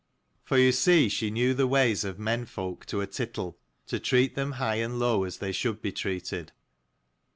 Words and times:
DD 0.01 0.47
225 0.47 0.49
For 0.49 0.57
you 0.57 0.71
see 0.71 1.09
she 1.09 1.29
knew 1.29 1.53
the 1.53 1.67
ways 1.67 2.03
of 2.03 2.17
menfolk 2.17 2.87
to 2.87 3.01
a 3.01 3.05
tittle, 3.05 3.59
to 3.85 3.99
treat 3.99 4.33
them 4.33 4.53
high 4.53 4.77
and 4.77 4.97
low 4.97 5.25
as 5.25 5.37
they 5.37 5.51
should 5.51 5.79
be 5.79 5.91
treated. 5.91 6.51